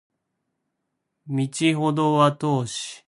[1.27, 2.97] 道程は遠し